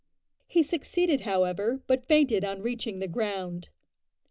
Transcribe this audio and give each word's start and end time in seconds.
He 0.47 0.63
succeeded, 0.63 1.21
however, 1.21 1.83
but 1.85 2.07
fainted 2.07 2.43
on 2.43 2.63
reaching 2.63 2.97
the 2.97 3.07
ground. 3.07 3.69